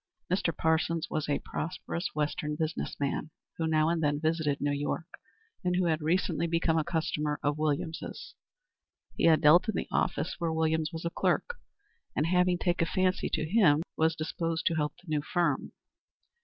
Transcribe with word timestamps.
Mr. 0.33 0.51
Parsons 0.57 1.11
was 1.11 1.29
a 1.29 1.37
prosperous 1.37 2.09
Western 2.15 2.55
business 2.55 2.95
man, 2.99 3.29
who 3.59 3.67
now 3.67 3.87
and 3.87 4.01
then 4.01 4.19
visited 4.19 4.59
New 4.59 4.71
York, 4.71 5.05
and 5.63 5.75
who 5.75 5.85
had 5.85 6.01
recently 6.01 6.47
become 6.47 6.75
a 6.75 6.83
customer 6.83 7.39
of 7.43 7.59
Williams's. 7.59 8.33
He 9.15 9.25
had 9.25 9.41
dealt 9.41 9.69
in 9.69 9.75
the 9.75 9.87
office 9.91 10.37
where 10.39 10.51
Williams 10.51 10.89
was 10.91 11.05
a 11.05 11.11
clerk, 11.11 11.55
and, 12.15 12.25
having 12.25 12.57
taken 12.57 12.87
a 12.87 12.91
fancy 12.91 13.29
to 13.29 13.45
him, 13.47 13.83
was 13.95 14.15
disposed 14.15 14.65
to 14.65 14.73
help 14.75 14.95
the 14.97 15.07
new 15.07 15.21
firm. 15.21 15.71